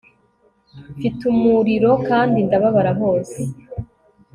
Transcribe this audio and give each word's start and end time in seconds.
mfite 0.93 1.21
umuriro 1.33 1.91
kandi 2.07 2.37
ndababara 2.47 2.91
hose 2.99 3.41